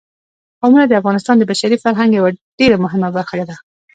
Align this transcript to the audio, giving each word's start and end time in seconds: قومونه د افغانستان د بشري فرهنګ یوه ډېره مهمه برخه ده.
قومونه 0.61 0.85
د 0.87 0.93
افغانستان 1.01 1.35
د 1.37 1.43
بشري 1.51 1.77
فرهنګ 1.83 2.11
یوه 2.13 2.29
ډېره 2.59 2.77
مهمه 2.83 3.09
برخه 3.15 3.43
ده. 3.49 3.55